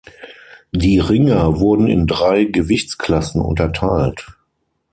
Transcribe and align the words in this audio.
Die 0.71 0.97
Ringer 0.99 1.59
wurden 1.59 1.85
in 1.85 2.07
drei 2.07 2.45
Gewichtsklassen 2.45 3.39
unterteilt. 3.39 4.25